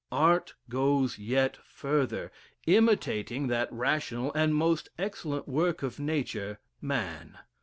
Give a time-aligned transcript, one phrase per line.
[0.11, 2.31] Art goes yet further,
[2.65, 7.37] imitating that rational and most excellent work of nature, man.